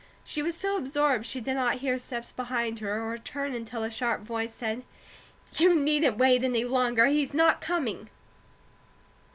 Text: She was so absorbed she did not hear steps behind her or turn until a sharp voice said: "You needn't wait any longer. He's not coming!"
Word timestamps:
She 0.23 0.41
was 0.41 0.55
so 0.57 0.77
absorbed 0.77 1.27
she 1.27 1.39
did 1.41 1.53
not 1.53 1.75
hear 1.75 1.99
steps 1.99 2.31
behind 2.31 2.79
her 2.79 3.03
or 3.07 3.19
turn 3.19 3.53
until 3.53 3.83
a 3.83 3.91
sharp 3.91 4.21
voice 4.23 4.51
said: 4.51 4.83
"You 5.53 5.75
needn't 5.75 6.17
wait 6.17 6.43
any 6.43 6.63
longer. 6.65 7.05
He's 7.05 7.35
not 7.35 7.61
coming!" 7.61 8.09